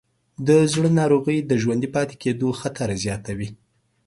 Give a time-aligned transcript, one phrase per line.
[0.47, 3.49] د زړه ناروغۍ د ژوندي پاتې کېدو خطر زیاتوې.